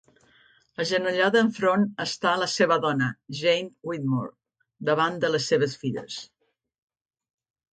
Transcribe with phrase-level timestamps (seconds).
[0.83, 3.09] Agenollada enfront està la seva dona
[3.41, 4.33] Jane Whitmore
[4.91, 6.17] davant de les seves filles.